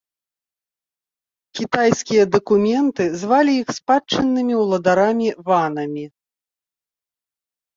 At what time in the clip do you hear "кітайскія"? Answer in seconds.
1.59-2.23